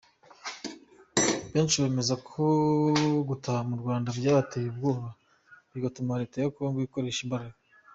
[1.53, 2.43] Benshi bemeza ko
[3.29, 5.07] gutaha mu Rwanda byabateye ubwoba
[5.71, 7.57] bigatuma leta ya Kongo ikoresha imbaraga.